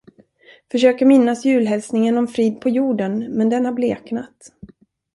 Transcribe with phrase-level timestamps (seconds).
[0.71, 4.53] Försöker minnas julhälsningen om frid på jorden, men den har bleknat.